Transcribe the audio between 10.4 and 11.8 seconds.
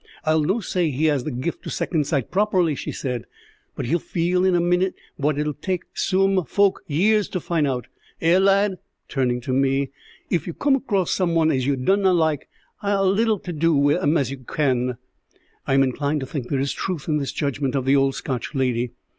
ye coom across some one as ye